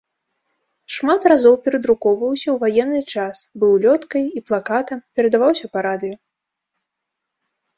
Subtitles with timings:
[0.93, 6.15] Шмат разоў перадрукоўваўся ў ваенны час, быў улёткай і плакатам, перадаваўся па радыё.